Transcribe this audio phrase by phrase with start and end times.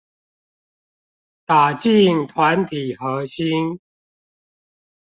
[1.45, 3.79] 打進團體核心